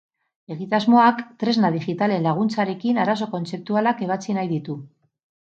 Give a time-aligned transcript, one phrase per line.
[0.53, 4.81] Egitasmoak tresna digitalen laguntzarekin arazo kontzeptualak ebatzi nahi ditu.